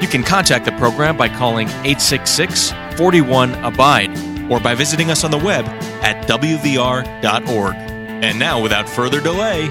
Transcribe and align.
You 0.00 0.06
can 0.06 0.22
contact 0.22 0.64
the 0.64 0.72
program 0.72 1.16
by 1.16 1.28
calling 1.28 1.68
866 1.68 2.72
41 2.96 3.54
Abide 3.64 4.16
or 4.50 4.60
by 4.60 4.74
visiting 4.74 5.10
us 5.10 5.24
on 5.24 5.30
the 5.32 5.38
web 5.38 5.64
at 6.02 6.26
WVR.org. 6.28 7.74
And 7.74 8.38
now, 8.38 8.62
without 8.62 8.88
further 8.88 9.20
delay, 9.20 9.66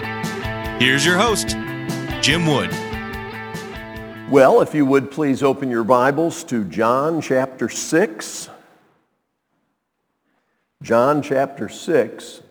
here's 0.79 1.05
your 1.05 1.17
host, 1.17 1.49
Jim 2.21 2.45
Wood. 2.45 2.71
Well, 4.29 4.61
if 4.61 4.75
you 4.75 4.85
would 4.85 5.11
please 5.11 5.41
open 5.43 5.71
your 5.71 5.85
Bibles 5.85 6.43
to 6.45 6.65
John 6.65 7.21
chapter 7.21 7.69
6. 7.69 8.49
John 10.83 11.21
chapter 11.21 11.69
6, 11.69 12.41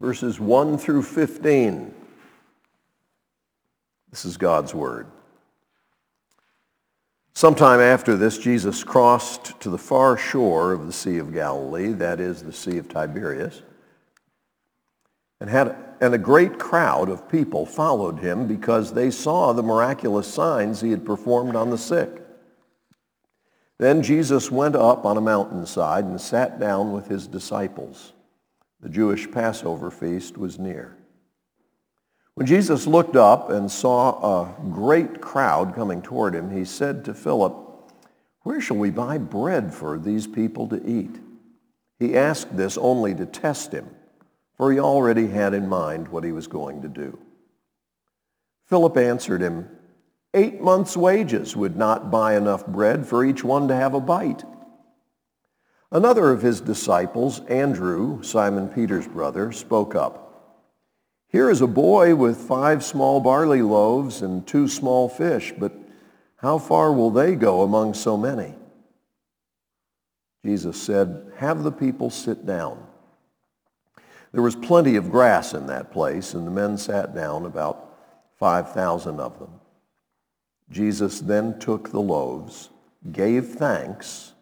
verses 0.00 0.40
1 0.40 0.78
through 0.78 1.02
15. 1.02 1.94
This 4.10 4.24
is 4.24 4.36
God's 4.36 4.72
Word. 4.72 5.08
Sometime 7.36 7.80
after 7.80 8.16
this, 8.16 8.38
Jesus 8.38 8.84
crossed 8.84 9.58
to 9.60 9.68
the 9.68 9.78
far 9.78 10.16
shore 10.16 10.72
of 10.72 10.86
the 10.86 10.92
Sea 10.92 11.18
of 11.18 11.32
Galilee, 11.32 11.92
that 11.92 12.20
is, 12.20 12.42
the 12.42 12.52
Sea 12.52 12.78
of 12.78 12.88
Tiberias, 12.88 13.62
and, 15.40 15.50
had, 15.50 15.76
and 16.00 16.14
a 16.14 16.18
great 16.18 16.60
crowd 16.60 17.08
of 17.08 17.28
people 17.28 17.66
followed 17.66 18.20
him 18.20 18.46
because 18.46 18.92
they 18.92 19.10
saw 19.10 19.52
the 19.52 19.64
miraculous 19.64 20.32
signs 20.32 20.80
he 20.80 20.90
had 20.90 21.04
performed 21.04 21.56
on 21.56 21.70
the 21.70 21.78
sick. 21.78 22.22
Then 23.78 24.02
Jesus 24.02 24.52
went 24.52 24.76
up 24.76 25.04
on 25.04 25.16
a 25.16 25.20
mountainside 25.20 26.04
and 26.04 26.20
sat 26.20 26.60
down 26.60 26.92
with 26.92 27.08
his 27.08 27.26
disciples. 27.26 28.12
The 28.80 28.88
Jewish 28.88 29.28
Passover 29.30 29.90
feast 29.90 30.38
was 30.38 30.60
near. 30.60 30.96
When 32.34 32.46
Jesus 32.46 32.86
looked 32.88 33.14
up 33.14 33.48
and 33.50 33.70
saw 33.70 34.42
a 34.42 34.54
great 34.70 35.20
crowd 35.20 35.74
coming 35.74 36.02
toward 36.02 36.34
him, 36.34 36.50
he 36.50 36.64
said 36.64 37.04
to 37.04 37.14
Philip, 37.14 37.54
Where 38.42 38.60
shall 38.60 38.76
we 38.76 38.90
buy 38.90 39.18
bread 39.18 39.72
for 39.72 39.98
these 39.98 40.26
people 40.26 40.68
to 40.68 40.84
eat? 40.84 41.20
He 42.00 42.16
asked 42.16 42.56
this 42.56 42.76
only 42.76 43.14
to 43.14 43.24
test 43.24 43.72
him, 43.72 43.88
for 44.56 44.72
he 44.72 44.80
already 44.80 45.28
had 45.28 45.54
in 45.54 45.68
mind 45.68 46.08
what 46.08 46.24
he 46.24 46.32
was 46.32 46.48
going 46.48 46.82
to 46.82 46.88
do. 46.88 47.16
Philip 48.66 48.96
answered 48.96 49.40
him, 49.40 49.68
Eight 50.32 50.60
months' 50.60 50.96
wages 50.96 51.56
would 51.56 51.76
not 51.76 52.10
buy 52.10 52.34
enough 52.36 52.66
bread 52.66 53.06
for 53.06 53.24
each 53.24 53.44
one 53.44 53.68
to 53.68 53.76
have 53.76 53.94
a 53.94 54.00
bite. 54.00 54.42
Another 55.92 56.32
of 56.32 56.42
his 56.42 56.60
disciples, 56.60 57.38
Andrew, 57.46 58.20
Simon 58.24 58.68
Peter's 58.68 59.06
brother, 59.06 59.52
spoke 59.52 59.94
up. 59.94 60.23
Here 61.34 61.50
is 61.50 61.62
a 61.62 61.66
boy 61.66 62.14
with 62.14 62.36
five 62.36 62.84
small 62.84 63.18
barley 63.18 63.60
loaves 63.60 64.22
and 64.22 64.46
two 64.46 64.68
small 64.68 65.08
fish, 65.08 65.52
but 65.58 65.72
how 66.36 66.58
far 66.58 66.92
will 66.92 67.10
they 67.10 67.34
go 67.34 67.62
among 67.62 67.94
so 67.94 68.16
many? 68.16 68.54
Jesus 70.44 70.80
said, 70.80 71.32
have 71.38 71.64
the 71.64 71.72
people 71.72 72.08
sit 72.08 72.46
down. 72.46 72.86
There 74.30 74.42
was 74.42 74.54
plenty 74.54 74.94
of 74.94 75.10
grass 75.10 75.54
in 75.54 75.66
that 75.66 75.90
place, 75.90 76.34
and 76.34 76.46
the 76.46 76.52
men 76.52 76.78
sat 76.78 77.16
down, 77.16 77.46
about 77.46 77.98
5,000 78.38 79.18
of 79.18 79.36
them. 79.40 79.50
Jesus 80.70 81.18
then 81.18 81.58
took 81.58 81.90
the 81.90 82.00
loaves, 82.00 82.70
gave 83.10 83.48
thanks, 83.48 84.34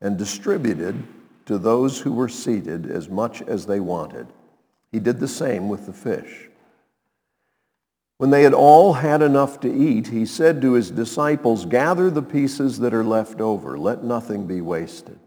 and 0.00 0.18
distributed 0.18 1.00
to 1.46 1.58
those 1.58 2.00
who 2.00 2.10
were 2.10 2.28
seated 2.28 2.90
as 2.90 3.08
much 3.08 3.40
as 3.42 3.66
they 3.66 3.78
wanted. 3.78 4.26
He 4.92 4.98
did 4.98 5.20
the 5.20 5.28
same 5.28 5.68
with 5.68 5.86
the 5.86 5.92
fish. 5.92 6.48
When 8.18 8.30
they 8.30 8.42
had 8.42 8.52
all 8.52 8.92
had 8.94 9.22
enough 9.22 9.60
to 9.60 9.72
eat, 9.72 10.08
he 10.08 10.26
said 10.26 10.60
to 10.60 10.72
his 10.72 10.90
disciples, 10.90 11.64
Gather 11.64 12.10
the 12.10 12.22
pieces 12.22 12.78
that 12.80 12.92
are 12.92 13.04
left 13.04 13.40
over. 13.40 13.78
Let 13.78 14.04
nothing 14.04 14.46
be 14.46 14.60
wasted. 14.60 15.18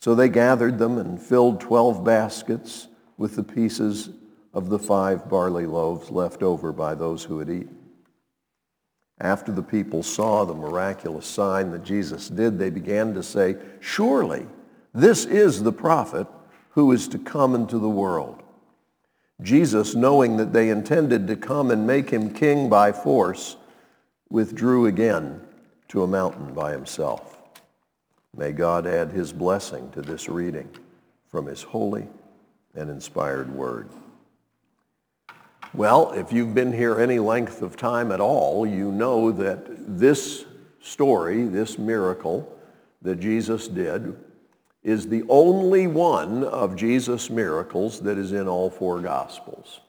So 0.00 0.14
they 0.14 0.30
gathered 0.30 0.78
them 0.78 0.96
and 0.96 1.20
filled 1.20 1.60
twelve 1.60 2.02
baskets 2.02 2.88
with 3.18 3.36
the 3.36 3.42
pieces 3.42 4.08
of 4.54 4.70
the 4.70 4.78
five 4.78 5.28
barley 5.28 5.66
loaves 5.66 6.10
left 6.10 6.42
over 6.42 6.72
by 6.72 6.94
those 6.94 7.24
who 7.24 7.38
had 7.38 7.50
eaten. 7.50 7.76
After 9.20 9.52
the 9.52 9.62
people 9.62 10.02
saw 10.02 10.44
the 10.44 10.54
miraculous 10.54 11.26
sign 11.26 11.72
that 11.72 11.84
Jesus 11.84 12.30
did, 12.30 12.58
they 12.58 12.70
began 12.70 13.12
to 13.12 13.22
say, 13.22 13.56
Surely 13.80 14.46
this 14.94 15.26
is 15.26 15.62
the 15.62 15.72
prophet 15.72 16.26
who 16.70 16.92
is 16.92 17.08
to 17.08 17.18
come 17.18 17.54
into 17.54 17.78
the 17.78 17.88
world. 17.88 18.42
Jesus, 19.42 19.94
knowing 19.94 20.36
that 20.36 20.52
they 20.52 20.68
intended 20.68 21.26
to 21.26 21.36
come 21.36 21.70
and 21.70 21.86
make 21.86 22.10
him 22.10 22.32
king 22.32 22.68
by 22.68 22.92
force, 22.92 23.56
withdrew 24.28 24.86
again 24.86 25.40
to 25.88 26.02
a 26.02 26.06
mountain 26.06 26.54
by 26.54 26.72
himself. 26.72 27.38
May 28.36 28.52
God 28.52 28.86
add 28.86 29.10
his 29.10 29.32
blessing 29.32 29.90
to 29.92 30.02
this 30.02 30.28
reading 30.28 30.68
from 31.28 31.46
his 31.46 31.62
holy 31.62 32.06
and 32.74 32.88
inspired 32.88 33.52
word. 33.52 33.88
Well, 35.72 36.12
if 36.12 36.32
you've 36.32 36.54
been 36.54 36.72
here 36.72 37.00
any 37.00 37.18
length 37.18 37.62
of 37.62 37.76
time 37.76 38.12
at 38.12 38.20
all, 38.20 38.66
you 38.66 38.92
know 38.92 39.32
that 39.32 39.98
this 39.98 40.44
story, 40.80 41.44
this 41.44 41.78
miracle 41.78 42.56
that 43.02 43.20
Jesus 43.20 43.68
did, 43.68 44.16
is 44.82 45.08
the 45.08 45.24
only 45.28 45.86
one 45.86 46.42
of 46.44 46.76
Jesus' 46.76 47.28
miracles 47.28 48.00
that 48.00 48.16
is 48.16 48.32
in 48.32 48.48
all 48.48 48.70
four 48.70 49.00
Gospels. 49.00 49.80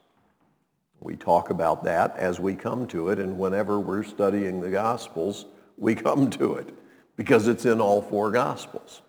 We 1.00 1.16
talk 1.16 1.50
about 1.50 1.84
that 1.86 2.16
as 2.18 2.40
we 2.40 2.56
come 2.56 2.88
to 2.88 3.10
it, 3.10 3.20
and 3.20 3.40
whenever 3.40 3.80
we're 3.80 4.04
studying 4.04 4.60
the 4.60 4.70
Gospels, 4.70 5.46
we 5.78 5.96
come 5.96 6.30
to 6.32 6.56
it 6.56 6.70
because 7.16 7.48
it's 7.48 7.66
in 7.66 7.80
all 7.80 8.02
four 8.02 8.32
Gospels. 8.32 9.02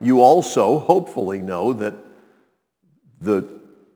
You 0.00 0.20
also 0.20 0.78
hopefully 0.78 1.40
know 1.40 1.72
that 1.74 1.94
the 3.20 3.46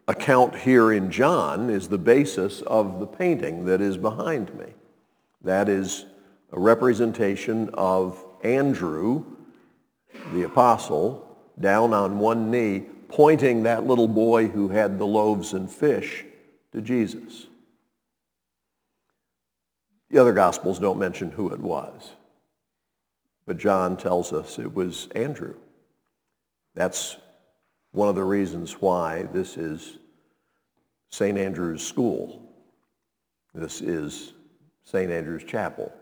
account 0.06 0.54
here 0.54 0.92
in 0.92 1.10
John 1.10 1.70
is 1.70 1.88
the 1.88 1.98
basis 1.98 2.60
of 2.62 3.00
the 3.00 3.06
painting 3.06 3.64
that 3.64 3.80
is 3.80 3.96
behind 3.96 4.54
me. 4.54 4.66
That 5.42 5.68
is 5.68 6.04
a 6.52 6.60
representation 6.60 7.70
of 7.74 8.22
Andrew 8.42 9.24
the 10.32 10.42
apostle, 10.42 11.36
down 11.60 11.92
on 11.92 12.18
one 12.18 12.50
knee, 12.50 12.80
pointing 13.08 13.62
that 13.62 13.86
little 13.86 14.08
boy 14.08 14.48
who 14.48 14.68
had 14.68 14.98
the 14.98 15.06
loaves 15.06 15.52
and 15.52 15.70
fish 15.70 16.24
to 16.72 16.80
Jesus. 16.80 17.46
The 20.10 20.18
other 20.18 20.32
Gospels 20.32 20.78
don't 20.78 20.98
mention 20.98 21.30
who 21.30 21.50
it 21.50 21.60
was. 21.60 22.12
But 23.46 23.58
John 23.58 23.96
tells 23.96 24.32
us 24.32 24.58
it 24.58 24.74
was 24.74 25.08
Andrew. 25.14 25.54
That's 26.74 27.16
one 27.92 28.08
of 28.08 28.14
the 28.14 28.24
reasons 28.24 28.80
why 28.80 29.24
this 29.32 29.56
is 29.56 29.98
St. 31.10 31.38
Andrew's 31.38 31.86
School. 31.86 32.42
This 33.54 33.80
is 33.80 34.32
St. 34.84 35.10
Andrew's 35.10 35.44
Chapel. 35.44 35.92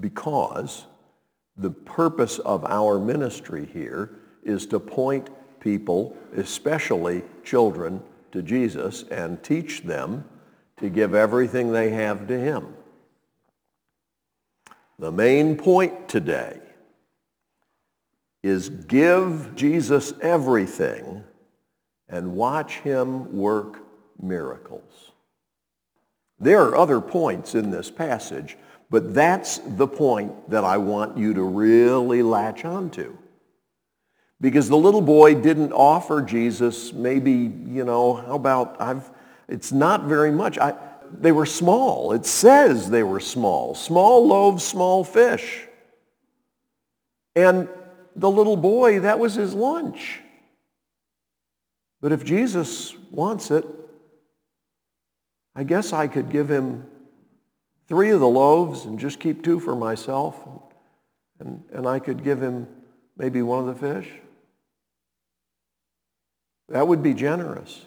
Because 0.00 0.86
the 1.56 1.70
purpose 1.70 2.38
of 2.38 2.64
our 2.64 2.98
ministry 2.98 3.68
here 3.72 4.18
is 4.42 4.66
to 4.66 4.80
point 4.80 5.28
people, 5.60 6.16
especially 6.36 7.22
children, 7.44 8.02
to 8.32 8.42
Jesus 8.42 9.04
and 9.10 9.42
teach 9.42 9.82
them 9.82 10.24
to 10.78 10.88
give 10.88 11.14
everything 11.14 11.70
they 11.70 11.90
have 11.90 12.26
to 12.26 12.38
him. 12.38 12.74
The 14.98 15.12
main 15.12 15.56
point 15.56 16.08
today 16.08 16.60
is 18.42 18.68
give 18.68 19.54
Jesus 19.54 20.12
everything 20.20 21.24
and 22.08 22.34
watch 22.34 22.78
him 22.78 23.36
work 23.36 23.78
miracles. 24.20 25.12
There 26.40 26.62
are 26.62 26.76
other 26.76 27.00
points 27.00 27.54
in 27.54 27.70
this 27.70 27.90
passage 27.90 28.56
but 28.92 29.14
that's 29.14 29.56
the 29.56 29.88
point 29.88 30.50
that 30.50 30.64
I 30.64 30.76
want 30.76 31.16
you 31.16 31.32
to 31.32 31.42
really 31.42 32.22
latch 32.22 32.66
onto. 32.66 33.16
Because 34.38 34.68
the 34.68 34.76
little 34.76 35.00
boy 35.00 35.34
didn't 35.34 35.72
offer 35.72 36.20
Jesus 36.20 36.92
maybe, 36.92 37.32
you 37.32 37.84
know, 37.86 38.12
how 38.12 38.34
about 38.34 38.78
I've 38.78 39.10
it's 39.48 39.72
not 39.72 40.04
very 40.04 40.30
much. 40.30 40.58
I 40.58 40.74
they 41.10 41.32
were 41.32 41.46
small. 41.46 42.12
It 42.12 42.26
says 42.26 42.90
they 42.90 43.02
were 43.02 43.18
small. 43.18 43.74
Small 43.74 44.26
loaves, 44.26 44.62
small 44.62 45.04
fish. 45.04 45.66
And 47.34 47.70
the 48.14 48.30
little 48.30 48.58
boy, 48.58 49.00
that 49.00 49.18
was 49.18 49.34
his 49.34 49.54
lunch. 49.54 50.20
But 52.02 52.12
if 52.12 52.26
Jesus 52.26 52.94
wants 53.10 53.50
it, 53.50 53.64
I 55.56 55.64
guess 55.64 55.94
I 55.94 56.08
could 56.08 56.28
give 56.28 56.50
him 56.50 56.86
three 57.92 58.08
of 58.08 58.20
the 58.20 58.26
loaves 58.26 58.86
and 58.86 58.98
just 58.98 59.20
keep 59.20 59.44
two 59.44 59.60
for 59.60 59.76
myself. 59.76 60.34
And, 61.38 61.62
and 61.74 61.86
I 61.86 61.98
could 61.98 62.24
give 62.24 62.40
him 62.40 62.66
maybe 63.18 63.42
one 63.42 63.68
of 63.68 63.78
the 63.78 63.94
fish. 63.94 64.10
That 66.70 66.88
would 66.88 67.02
be 67.02 67.12
generous. 67.12 67.84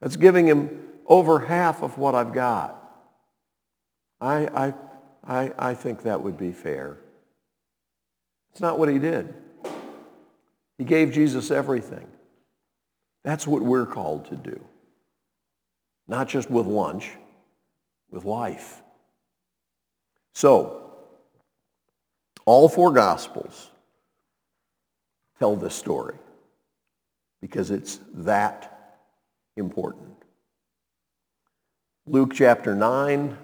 That's 0.00 0.16
giving 0.16 0.48
him 0.48 0.82
over 1.06 1.38
half 1.38 1.84
of 1.84 1.96
what 1.96 2.16
I've 2.16 2.32
got. 2.32 2.90
I, 4.20 4.48
I, 4.48 4.74
I, 5.24 5.52
I 5.56 5.74
think 5.74 6.02
that 6.02 6.20
would 6.20 6.36
be 6.36 6.50
fair. 6.50 6.96
It's 8.50 8.60
not 8.60 8.80
what 8.80 8.88
he 8.88 8.98
did. 8.98 9.32
He 10.76 10.82
gave 10.82 11.12
Jesus 11.12 11.52
everything. 11.52 12.08
That's 13.22 13.46
what 13.46 13.62
we're 13.62 13.86
called 13.86 14.24
to 14.24 14.34
do. 14.34 14.60
Not 16.08 16.26
just 16.28 16.50
with 16.50 16.66
lunch, 16.66 17.12
with 18.10 18.24
life. 18.24 18.82
So, 20.36 20.82
all 22.44 22.68
four 22.68 22.92
Gospels 22.92 23.70
tell 25.38 25.56
this 25.56 25.74
story 25.74 26.16
because 27.40 27.70
it's 27.70 28.00
that 28.12 28.98
important. 29.56 30.12
Luke 32.06 32.34
chapter 32.34 32.74
9, 32.74 33.34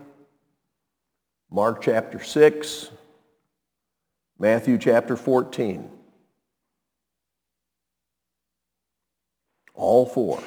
Mark 1.50 1.80
chapter 1.80 2.22
6, 2.22 2.90
Matthew 4.38 4.76
chapter 4.76 5.16
14. 5.16 5.90
All 9.72 10.04
four. 10.04 10.42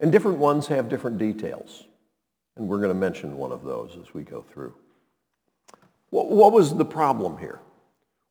And 0.00 0.12
different 0.12 0.36
ones 0.36 0.66
have 0.66 0.90
different 0.90 1.16
details. 1.16 1.84
And 2.58 2.68
we're 2.68 2.76
going 2.76 2.90
to 2.90 2.94
mention 2.94 3.38
one 3.38 3.52
of 3.52 3.64
those 3.64 3.96
as 3.98 4.12
we 4.12 4.22
go 4.22 4.42
through. 4.42 4.74
What, 6.10 6.52
was 6.52 6.76
the 6.76 6.84
problem 6.84 7.38
here? 7.38 7.60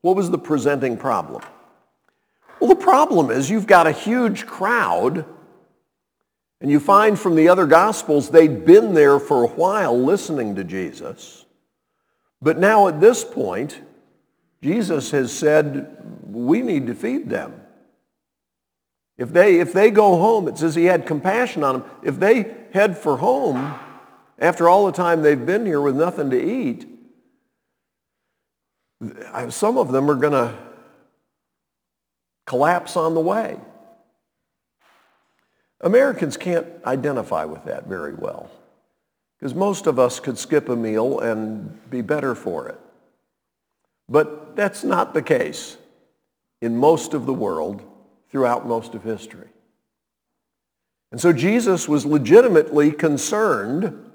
What 0.02 0.16
was 0.16 0.30
the 0.30 0.38
presenting 0.38 0.98
problem? 0.98 1.42
Well, 2.60 2.70
the 2.70 2.76
problem 2.76 3.32
is 3.32 3.50
you've 3.50 3.68
got 3.68 3.88
a 3.88 3.92
huge 3.92 4.46
crowd 4.46 5.26
and 6.62 6.70
you 6.70 6.80
find 6.80 7.18
from 7.18 7.36
the 7.36 7.48
other 7.48 7.66
Gospels 7.66 8.30
they'd 8.30 8.66
been 8.66 8.94
there 8.94 9.18
for 9.18 9.44
a 9.44 9.48
while 9.48 9.98
listening 9.98 10.56
to 10.56 10.64
Jesus. 10.66 11.46
But 12.42 12.58
now 12.58 12.90
at 12.90 13.00
this 13.00 13.24
point, 13.24 13.80
Jesus 14.62 15.12
has 15.12 15.32
said, 15.32 15.98
we 16.30 16.62
need 16.62 16.88
to 16.88 16.96
feed 16.96 17.30
them. 17.30 17.62
If 19.18 19.32
they, 19.32 19.60
if 19.60 19.72
they 19.72 19.90
go 19.90 20.18
home, 20.18 20.48
it 20.48 20.58
says 20.58 20.76
he 20.76 20.86
had 20.86 21.06
compassion 21.06 21.64
on 21.64 21.80
them. 21.80 21.90
If 22.04 22.20
they 22.20 22.56
head 22.74 22.98
for 22.98 23.18
home 23.18 23.76
after 24.38 24.68
all 24.68 24.86
the 24.86 24.92
time 24.92 25.22
they've 25.22 25.46
been 25.46 25.66
here 25.66 25.82
with 25.82 25.96
nothing 25.96 26.30
to 26.30 26.42
eat, 26.42 26.99
some 29.50 29.78
of 29.78 29.92
them 29.92 30.10
are 30.10 30.16
going 30.16 30.34
to 30.34 30.54
collapse 32.46 32.98
on 32.98 33.14
the 33.14 33.22
way. 33.22 33.58
Americans 35.82 36.36
can't 36.36 36.68
identify 36.86 37.46
with 37.46 37.64
that 37.66 37.88
very 37.88 38.14
well 38.14 38.50
because 39.38 39.56
most 39.56 39.88
of 39.88 39.98
us 39.98 40.20
could 40.20 40.38
skip 40.38 40.68
a 40.68 40.76
meal 40.76 41.20
and 41.20 41.90
be 41.90 42.02
better 42.02 42.36
for 42.36 42.68
it. 42.68 42.80
But 44.10 44.56
that's 44.56 44.84
not 44.84 45.14
the 45.14 45.22
case 45.22 45.78
in 46.62 46.76
most 46.76 47.14
of 47.14 47.26
the 47.26 47.34
world 47.34 47.82
throughout 48.30 48.68
most 48.68 48.96
of 48.96 49.04
history. 49.04 49.48
And 51.12 51.22
so 51.22 51.32
Jesus 51.32 51.88
was 51.88 52.06
legitimately 52.06 52.92
concerned 52.92 54.12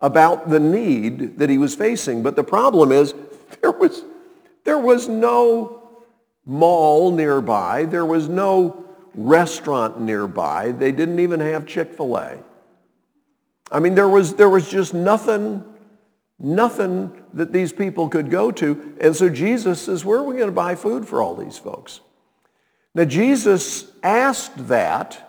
about 0.00 0.48
the 0.48 0.60
need 0.60 1.38
that 1.38 1.50
he 1.50 1.58
was 1.58 1.74
facing. 1.74 2.22
But 2.22 2.36
the 2.36 2.44
problem 2.44 2.92
is 2.92 3.14
there 3.60 3.72
was, 3.72 4.04
there 4.64 4.78
was 4.78 5.08
no 5.08 5.82
mall 6.44 7.10
nearby. 7.10 7.84
There 7.84 8.06
was 8.06 8.28
no 8.28 8.84
restaurant 9.14 10.00
nearby. 10.00 10.72
They 10.72 10.92
didn't 10.92 11.20
even 11.20 11.40
have 11.40 11.66
Chick-fil-A. 11.66 12.38
I 13.72 13.80
mean, 13.80 13.94
there 13.94 14.08
was, 14.08 14.34
there 14.34 14.50
was 14.50 14.68
just 14.68 14.94
nothing, 14.94 15.64
nothing 16.38 17.24
that 17.34 17.52
these 17.52 17.72
people 17.72 18.08
could 18.08 18.30
go 18.30 18.50
to. 18.52 18.96
And 19.00 19.16
so 19.16 19.28
Jesus 19.28 19.82
says, 19.82 20.04
where 20.04 20.18
are 20.18 20.24
we 20.24 20.36
going 20.36 20.46
to 20.46 20.52
buy 20.52 20.74
food 20.74 21.06
for 21.08 21.22
all 21.22 21.34
these 21.34 21.58
folks? 21.58 22.00
Now, 22.94 23.04
Jesus 23.04 23.90
asked 24.02 24.68
that 24.68 25.22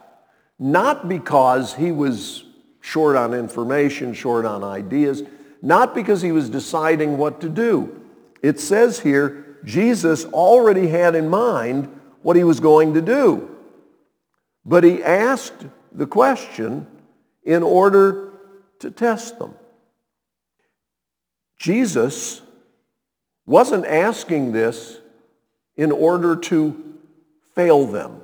not 0.59 1.09
because 1.09 1.73
he 1.73 1.91
was 1.91 2.43
short 2.79 3.15
on 3.15 3.33
information, 3.33 4.13
short 4.13 4.45
on 4.45 4.63
ideas, 4.63 5.23
not 5.61 5.93
because 5.93 6.21
he 6.21 6.31
was 6.31 6.49
deciding 6.49 7.17
what 7.17 7.41
to 7.41 7.49
do. 7.49 8.01
It 8.41 8.59
says 8.59 8.99
here, 8.99 9.57
Jesus 9.63 10.25
already 10.25 10.87
had 10.87 11.15
in 11.15 11.29
mind 11.29 11.99
what 12.21 12.35
he 12.35 12.43
was 12.43 12.59
going 12.59 12.93
to 12.93 13.01
do. 13.01 13.49
But 14.65 14.83
he 14.83 15.03
asked 15.03 15.65
the 15.91 16.07
question 16.07 16.87
in 17.43 17.63
order 17.63 18.33
to 18.79 18.91
test 18.91 19.39
them. 19.39 19.55
Jesus 21.57 22.41
wasn't 23.45 23.85
asking 23.85 24.51
this 24.51 24.99
in 25.75 25.91
order 25.91 26.35
to 26.35 26.95
fail 27.55 27.85
them. 27.87 28.21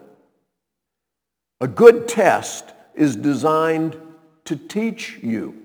A 1.62 1.68
good 1.68 2.08
test 2.08 2.66
is 2.94 3.16
designed 3.16 3.98
to 4.46 4.56
teach 4.56 5.20
you. 5.24 5.63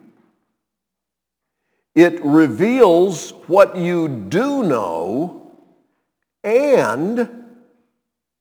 It 1.98 2.24
reveals 2.24 3.32
what 3.48 3.76
you 3.76 4.06
do 4.06 4.62
know 4.62 5.50
and 6.44 7.28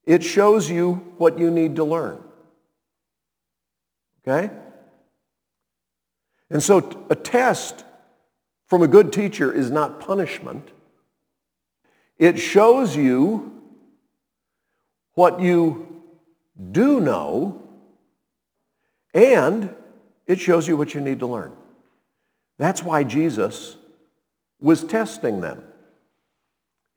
it 0.05 0.23
shows 0.23 0.69
you 0.69 1.15
what 1.17 1.39
you 1.39 1.49
need 1.49 1.77
to 1.77 1.83
learn. 1.83 2.23
Okay? 4.21 4.53
And 6.51 6.61
so 6.61 7.07
a 7.09 7.15
test 7.15 7.83
from 8.67 8.83
a 8.83 8.87
good 8.87 9.11
teacher 9.11 9.51
is 9.51 9.71
not 9.71 9.99
punishment. 10.01 10.69
It 12.19 12.37
shows 12.37 12.95
you 12.95 13.59
what 15.15 15.39
you 15.41 16.03
do 16.71 16.99
know, 16.99 17.63
and 19.15 19.73
it 20.27 20.39
shows 20.39 20.67
you 20.67 20.77
what 20.77 20.93
you 20.93 21.01
need 21.01 21.21
to 21.21 21.25
learn. 21.25 21.53
That's 22.57 22.83
why 22.83 23.03
Jesus 23.03 23.77
was 24.59 24.83
testing 24.83 25.41
them. 25.41 25.63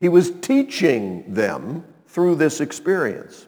He 0.00 0.08
was 0.08 0.30
teaching 0.30 1.34
them 1.34 1.84
through 2.06 2.36
this 2.36 2.60
experience. 2.60 3.46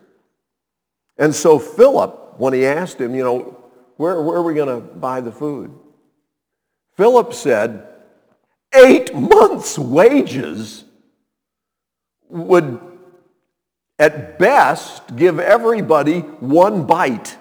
And 1.16 1.35
so 1.35 1.59
Philip, 1.59 2.35
when 2.38 2.52
he 2.52 2.66
asked 2.66 3.00
him, 3.00 3.14
you 3.14 3.25
know, 3.25 3.59
where, 3.97 4.21
where 4.21 4.37
are 4.37 4.42
we 4.42 4.54
going 4.54 4.69
to 4.69 4.87
buy 4.87 5.21
the 5.21 5.33
food? 5.33 5.73
Philip 6.97 7.33
said, 7.33 7.87
eight 8.75 9.14
months' 9.14 9.78
wages 9.78 10.85
would 12.28 12.81
at 13.99 14.38
best 14.38 15.16
give 15.16 15.38
everybody 15.38 16.21
one 16.21 16.87
bite. 16.87 17.37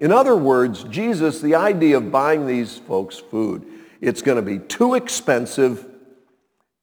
In 0.00 0.12
other 0.12 0.36
words, 0.36 0.84
Jesus, 0.84 1.40
the 1.40 1.56
idea 1.56 1.96
of 1.96 2.12
buying 2.12 2.46
these 2.46 2.78
folks 2.78 3.18
food, 3.18 3.66
it's 4.00 4.22
going 4.22 4.36
to 4.36 4.42
be 4.42 4.58
too 4.58 4.94
expensive 4.94 5.86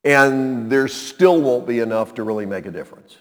and 0.03 0.71
there 0.71 0.87
still 0.87 1.41
won't 1.41 1.65
be 1.65 1.79
enough 1.79 2.13
to 2.13 2.23
really 2.23 2.45
make 2.45 2.65
a 2.65 2.71
difference. 2.71 3.17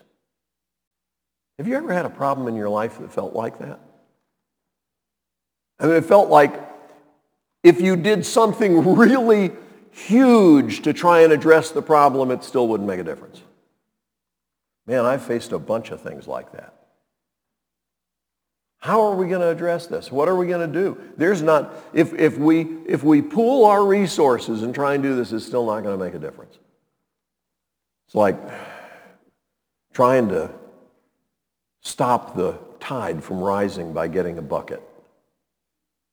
Have 1.58 1.66
you 1.66 1.76
ever 1.76 1.92
had 1.92 2.04
a 2.04 2.10
problem 2.10 2.46
in 2.48 2.56
your 2.56 2.68
life 2.68 2.98
that 2.98 3.12
felt 3.12 3.34
like 3.34 3.58
that? 3.60 3.80
I 5.78 5.86
mean, 5.86 5.96
it 5.96 6.04
felt 6.04 6.28
like 6.28 6.52
if 7.62 7.80
you 7.80 7.96
did 7.96 8.26
something 8.26 8.94
really 8.96 9.52
huge 9.90 10.82
to 10.82 10.92
try 10.92 11.20
and 11.20 11.32
address 11.32 11.70
the 11.70 11.82
problem, 11.82 12.30
it 12.30 12.44
still 12.44 12.68
wouldn't 12.68 12.88
make 12.88 13.00
a 13.00 13.04
difference. 13.04 13.40
Man, 14.86 15.06
I've 15.06 15.22
faced 15.22 15.52
a 15.52 15.58
bunch 15.58 15.90
of 15.90 16.00
things 16.02 16.26
like 16.26 16.52
that. 16.52 16.83
How 18.84 19.00
are 19.00 19.14
we 19.14 19.28
going 19.28 19.40
to 19.40 19.48
address 19.48 19.86
this? 19.86 20.12
What 20.12 20.28
are 20.28 20.36
we 20.36 20.46
going 20.46 20.70
to 20.70 20.80
do? 20.80 21.00
There's 21.16 21.40
not, 21.40 21.74
if, 21.94 22.12
if, 22.12 22.36
we, 22.36 22.66
if 22.86 23.02
we 23.02 23.22
pool 23.22 23.64
our 23.64 23.82
resources 23.82 24.62
and 24.62 24.74
try 24.74 24.92
and 24.92 25.02
do 25.02 25.16
this, 25.16 25.32
it's 25.32 25.46
still 25.46 25.64
not 25.64 25.82
going 25.82 25.98
to 25.98 26.04
make 26.04 26.12
a 26.12 26.18
difference. 26.18 26.58
It's 28.06 28.14
like 28.14 28.36
trying 29.94 30.28
to 30.28 30.50
stop 31.80 32.36
the 32.36 32.58
tide 32.78 33.24
from 33.24 33.40
rising 33.40 33.94
by 33.94 34.06
getting 34.06 34.36
a 34.36 34.42
bucket. 34.42 34.82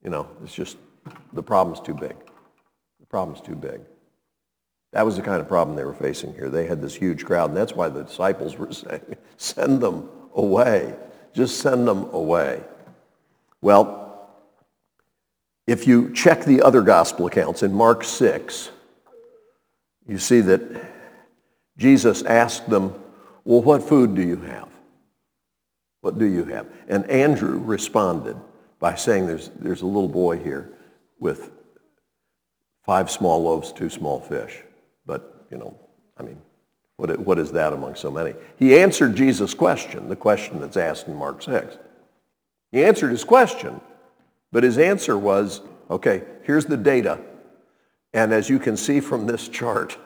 You 0.01 0.10
know, 0.10 0.30
it's 0.42 0.56
just, 0.56 0.78
The 1.34 1.44
problem's 1.44 1.82
too 1.82 1.94
big. 1.94 2.16
The 3.01 3.06
problem's 3.06 3.42
too 3.42 3.56
big. 3.56 3.82
That 4.94 5.06
was 5.06 5.18
the 5.18 5.24
kind 5.24 5.42
of 5.42 5.50
problem 5.50 5.75
they 5.75 5.84
were 5.84 5.94
facing 5.94 6.34
here. 6.36 6.48
They 6.48 6.68
had 6.68 6.82
this 6.82 6.96
huge 6.96 7.25
crowd, 7.25 7.50
and 7.50 7.58
that's 7.58 7.74
why 7.74 7.90
the 7.90 8.04
disciples 8.04 8.56
were 8.56 8.72
saying, 8.72 9.18
send 9.36 9.82
them 9.82 10.08
away. 10.36 10.96
Just 11.34 11.60
send 11.60 11.88
them 11.88 12.10
away. 12.14 12.62
Well, 13.62 14.30
if 15.68 15.88
you 15.88 16.14
check 16.14 16.44
the 16.44 16.62
other 16.62 16.82
gospel 16.82 17.28
accounts 17.28 17.64
in 17.64 17.74
Mark 17.74 18.04
6, 18.04 18.72
you 20.08 20.18
see 20.18 20.42
that 20.42 20.62
Jesus 21.78 22.24
asked 22.24 22.70
them, 22.70 22.94
well, 23.46 23.62
what 23.62 23.82
food 23.82 24.16
do 24.16 24.22
you 24.22 24.38
have? 24.38 24.68
What 26.02 26.18
do 26.18 26.26
you 26.26 26.46
have? 26.46 26.68
And 26.88 27.10
Andrew 27.10 27.60
responded 27.60 28.36
by 28.80 28.96
saying, 28.96 29.28
there's, 29.28 29.50
there's 29.60 29.84
a 29.84 29.86
little 29.86 30.10
boy 30.10 30.40
here 30.40 30.70
with 31.20 31.52
five 32.84 33.10
small 33.10 33.44
loaves, 33.44 33.72
two 33.72 33.90
small 33.90 34.20
fish. 34.20 34.64
But, 35.06 35.46
you 35.52 35.58
know, 35.58 35.80
I 36.18 36.24
mean, 36.24 36.42
what, 37.01 37.17
what 37.17 37.39
is 37.39 37.51
that 37.53 37.74
among 37.74 37.96
so 37.96 38.12
many? 38.12 38.36
He 38.60 38.77
answered 38.77 39.15
Jesus' 39.15 39.55
question, 39.55 40.08
the 40.08 40.15
question 40.15 40.62
that's 40.62 40.77
asked 40.77 41.08
in 41.08 41.15
Mark 41.15 41.41
6. 41.41 41.75
He 42.72 42.84
answered 42.84 43.10
his 43.10 43.24
question, 43.24 43.81
but 44.51 44.62
his 44.62 44.77
answer 44.77 45.17
was, 45.17 45.62
okay, 45.89 46.22
here's 46.43 46.65
the 46.65 46.77
data. 46.77 47.20
And 48.13 48.31
as 48.31 48.51
you 48.51 48.60
can 48.60 48.77
see 48.77 49.00
from 49.00 49.25
this 49.25 49.48
chart, 49.48 49.98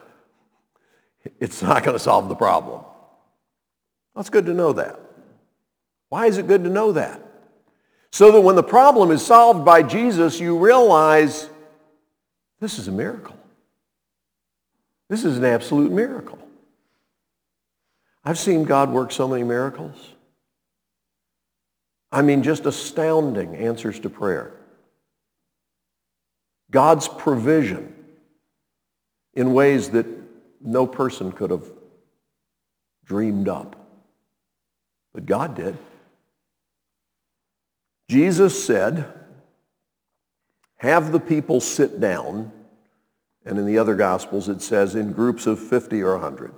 it's 1.41 1.61
not 1.61 1.83
going 1.83 1.97
to 1.97 1.99
solve 2.01 2.29
the 2.29 2.35
problem. 2.35 2.85
That's 4.15 4.29
good 4.29 4.45
to 4.45 4.53
know 4.53 4.71
that. 4.71 4.97
Why 6.07 6.27
is 6.27 6.37
it 6.37 6.47
good 6.47 6.63
to 6.63 6.69
know 6.69 6.93
that? 6.93 7.19
So 8.13 8.31
that 8.31 8.39
when 8.39 8.55
the 8.55 8.63
problem 8.63 9.11
is 9.11 9.25
solved 9.25 9.65
by 9.65 9.83
Jesus, 9.83 10.39
you 10.39 10.57
realize 10.57 11.49
this 12.61 12.79
is 12.79 12.87
a 12.87 12.93
miracle. 12.93 13.35
This 15.09 15.25
is 15.25 15.37
an 15.37 15.43
absolute 15.43 15.91
miracle. 15.91 16.39
I've 18.25 18.39
seen 18.39 18.63
God 18.63 18.89
work 18.89 19.11
so 19.11 19.27
many 19.27 19.43
miracles. 19.43 19.95
I 22.11 22.23
mean, 22.23 22.41
just 22.41 22.65
astounding 22.65 23.55
answers 23.55 23.99
to 23.99 24.09
prayer. 24.09 24.51
God's 26.71 27.07
provision 27.07 27.93
in 29.35 29.53
ways 29.53 29.89
that 29.91 30.07
no 30.59 30.87
person 30.87 31.31
could 31.31 31.51
have 31.51 31.65
dreamed 33.05 33.47
up. 33.47 33.75
But 35.13 35.25
God 35.25 35.55
did. 35.55 35.77
Jesus 38.09 38.65
said, 38.65 39.13
have 40.77 41.11
the 41.11 41.19
people 41.19 41.59
sit 41.59 41.99
down, 41.99 42.51
and 43.45 43.57
in 43.57 43.65
the 43.65 43.77
other 43.77 43.95
Gospels 43.95 44.49
it 44.49 44.61
says 44.61 44.95
in 44.95 45.13
groups 45.13 45.47
of 45.47 45.59
50 45.59 46.01
or 46.01 46.13
100. 46.13 46.53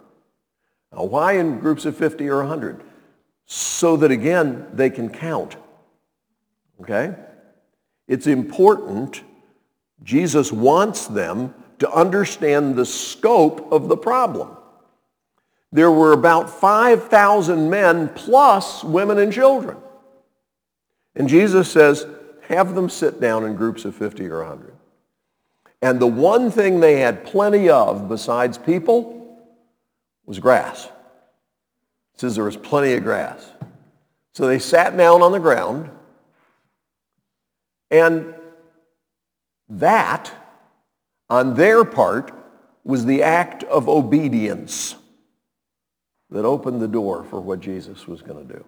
Now, 0.92 1.04
why 1.04 1.34
in 1.34 1.60
groups 1.60 1.86
of 1.86 1.98
50 1.98 2.28
or 2.30 2.38
100? 2.38 2.84
So 3.46 3.98
that, 3.98 4.12
again, 4.12 4.68
they 4.74 4.90
can 4.90 5.10
count. 5.10 5.56
Okay? 6.82 7.16
It's 8.08 8.28
important. 8.28 9.22
Jesus 10.04 10.52
wants 10.52 11.08
them 11.08 11.54
to 11.80 11.92
understand 11.92 12.76
the 12.76 12.86
scope 12.86 13.72
of 13.72 13.88
the 13.88 13.98
problem. 13.98 14.56
There 15.72 15.92
were 15.92 16.14
about 16.14 16.50
5,000 16.50 17.70
men 17.70 18.10
plus 18.10 18.84
women 18.84 19.18
and 19.20 19.32
children. 19.32 19.78
And 21.16 21.28
Jesus 21.28 21.70
says, 21.70 22.06
have 22.44 22.76
them 22.76 22.90
sit 22.90 23.20
down 23.20 23.44
in 23.44 23.56
groups 23.56 23.84
of 23.84 23.96
50 23.96 24.26
or 24.28 24.40
100. 24.40 24.74
And 25.82 26.00
the 26.00 26.08
one 26.08 26.50
thing 26.50 26.80
they 26.80 27.00
had 27.00 27.26
plenty 27.26 27.70
of 27.70 28.08
besides 28.08 28.58
people 28.58 29.17
was 30.28 30.38
grass. 30.38 30.86
It 32.14 32.20
says 32.22 32.36
there 32.36 32.44
was 32.44 32.58
plenty 32.58 32.94
of 32.94 33.04
grass. 33.04 33.50
So 34.34 34.46
they 34.46 34.60
sat 34.60 34.96
down 34.96 35.24
on 35.24 35.32
the 35.32 35.40
ground 35.40 35.90
and 37.90 38.36
that, 39.70 40.32
on 41.30 41.56
their 41.56 41.84
part, 41.84 42.32
was 42.84 43.06
the 43.06 43.24
act 43.24 43.64
of 43.64 43.90
obedience 43.90 44.96
that 46.30 46.46
opened 46.46 46.82
the 46.82 46.88
door 46.88 47.24
for 47.24 47.40
what 47.40 47.60
Jesus 47.60 48.08
was 48.08 48.22
going 48.22 48.46
to 48.48 48.54
do. 48.54 48.66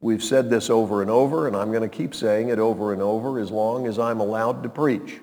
We've 0.00 0.22
said 0.22 0.48
this 0.48 0.70
over 0.70 1.02
and 1.02 1.10
over, 1.10 1.48
and 1.48 1.56
I'm 1.56 1.70
going 1.70 1.88
to 1.88 1.96
keep 1.96 2.14
saying 2.14 2.50
it 2.50 2.58
over 2.58 2.92
and 2.92 3.02
over 3.02 3.40
as 3.40 3.50
long 3.50 3.86
as 3.86 3.98
I'm 3.98 4.20
allowed 4.20 4.62
to 4.62 4.68
preach. 4.68 5.20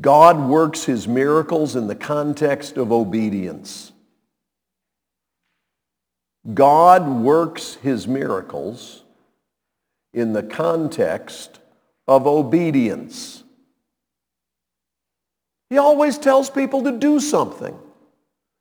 God 0.00 0.48
works 0.48 0.84
his 0.84 1.06
miracles 1.06 1.76
in 1.76 1.86
the 1.86 1.94
context 1.94 2.76
of 2.76 2.90
obedience. 2.90 3.92
God 6.54 7.08
works 7.08 7.74
his 7.74 8.08
miracles 8.08 9.04
in 10.12 10.32
the 10.32 10.42
context 10.42 11.60
of 12.08 12.26
obedience. 12.26 13.44
He 15.70 15.78
always 15.78 16.18
tells 16.18 16.50
people 16.50 16.82
to 16.82 16.92
do 16.92 17.20
something. 17.20 17.78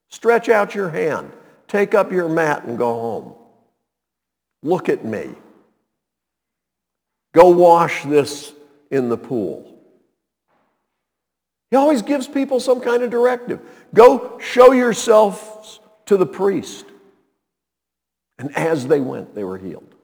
Stretch 0.09 0.47
out 0.47 0.75
your 0.75 0.89
hand. 0.89 1.31
Take 1.67 1.93
up 1.95 2.11
your 2.11 2.29
mat 2.29 2.65
and 2.65 2.77
go 2.77 2.93
home. 2.93 3.33
Look 4.61 4.89
at 4.89 5.03
me. 5.03 5.31
Go 7.33 7.50
wash 7.50 8.03
this 8.03 8.53
in 8.91 9.09
the 9.09 9.17
pool. 9.17 9.80
He 11.71 11.77
always 11.77 12.01
gives 12.01 12.27
people 12.27 12.59
some 12.59 12.81
kind 12.81 13.01
of 13.01 13.09
directive. 13.09 13.61
Go 13.93 14.37
show 14.39 14.73
yourselves 14.73 15.79
to 16.05 16.17
the 16.17 16.25
priest. 16.25 16.85
And 18.37 18.55
as 18.57 18.87
they 18.87 18.99
went, 18.99 19.33
they 19.33 19.45
were 19.45 19.57
healed. 19.57 19.95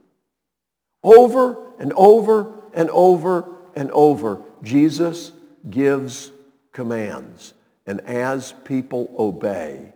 Over 1.03 1.57
and 1.77 1.91
over 1.93 2.53
and 2.74 2.89
over 2.91 3.53
and 3.75 3.91
over, 3.91 4.41
Jesus 4.63 5.33
gives 5.69 6.31
commands. 6.71 7.53
And 7.86 8.00
as 8.01 8.53
people 8.63 9.13
obey, 9.19 9.93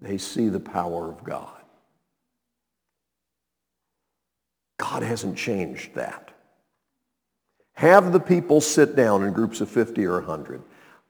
they 0.00 0.18
see 0.18 0.48
the 0.48 0.60
power 0.60 1.08
of 1.08 1.22
God. 1.22 1.48
God 4.78 5.04
hasn't 5.04 5.36
changed 5.36 5.94
that. 5.94 6.32
Have 7.74 8.12
the 8.12 8.20
people 8.20 8.60
sit 8.60 8.96
down 8.96 9.22
in 9.22 9.32
groups 9.32 9.60
of 9.60 9.70
50 9.70 10.04
or 10.06 10.20
100. 10.20 10.62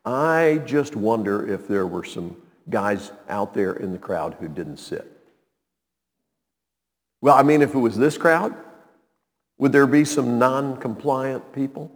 I 0.04 0.60
just 0.66 0.96
wonder 0.96 1.48
if 1.48 1.68
there 1.68 1.86
were 1.86 2.04
some 2.04 2.36
guys 2.68 3.12
out 3.28 3.54
there 3.54 3.74
in 3.74 3.92
the 3.92 3.98
crowd 3.98 4.36
who 4.40 4.48
didn't 4.48 4.78
sit. 4.78 5.08
Well, 7.20 7.36
I 7.36 7.42
mean, 7.42 7.62
if 7.62 7.74
it 7.74 7.78
was 7.78 7.96
this 7.96 8.18
crowd, 8.18 8.54
would 9.58 9.70
there 9.70 9.86
be 9.86 10.04
some 10.04 10.38
non-compliant 10.38 11.52
people? 11.52 11.90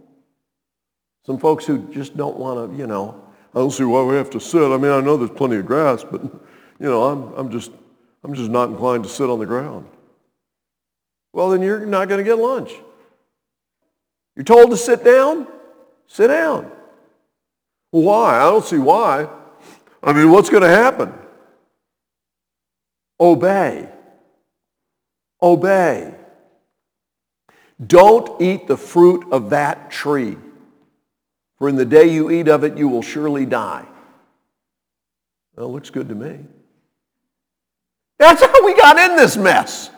Some 1.25 1.37
folks 1.37 1.65
who 1.65 1.79
just 1.91 2.15
don't 2.15 2.37
want 2.37 2.71
to, 2.71 2.77
you 2.77 2.87
know, 2.87 3.21
I 3.53 3.59
don't 3.59 3.71
see 3.71 3.83
why 3.83 4.03
we 4.03 4.15
have 4.15 4.29
to 4.29 4.39
sit. 4.39 4.61
I 4.61 4.77
mean, 4.77 4.91
I 4.91 5.01
know 5.01 5.17
there's 5.17 5.31
plenty 5.31 5.57
of 5.57 5.65
grass, 5.65 6.05
but, 6.09 6.21
you 6.23 6.31
know, 6.79 7.03
I'm, 7.03 7.33
I'm, 7.33 7.51
just, 7.51 7.71
I'm 8.23 8.33
just 8.33 8.49
not 8.49 8.69
inclined 8.69 9.03
to 9.03 9.09
sit 9.09 9.29
on 9.29 9.39
the 9.39 9.45
ground. 9.45 9.85
Well, 11.33 11.49
then 11.49 11.61
you're 11.61 11.85
not 11.85 12.07
going 12.07 12.19
to 12.19 12.23
get 12.23 12.37
lunch. 12.37 12.71
You're 14.35 14.45
told 14.45 14.69
to 14.69 14.77
sit 14.77 15.03
down? 15.03 15.47
Sit 16.07 16.27
down. 16.27 16.71
Why? 18.03 18.37
I 18.37 18.43
don't 18.43 18.65
see 18.65 18.77
why. 18.77 19.27
I 20.03 20.13
mean, 20.13 20.29
what's 20.29 20.49
going 20.49 20.63
to 20.63 20.69
happen? 20.69 21.13
Obey. 23.19 23.89
Obey. 25.41 26.13
Don't 27.85 28.41
eat 28.41 28.67
the 28.67 28.77
fruit 28.77 29.25
of 29.31 29.49
that 29.51 29.91
tree, 29.91 30.37
for 31.57 31.69
in 31.69 31.75
the 31.75 31.85
day 31.85 32.07
you 32.07 32.31
eat 32.31 32.47
of 32.47 32.63
it, 32.63 32.77
you 32.77 32.87
will 32.87 33.01
surely 33.01 33.45
die. 33.45 33.85
Well, 35.55 35.71
looks 35.71 35.89
good 35.89 36.09
to 36.09 36.15
me. 36.15 36.39
That's 38.19 38.41
how 38.41 38.65
we 38.65 38.75
got 38.75 38.97
in 38.97 39.15
this 39.15 39.37
mess. 39.37 39.89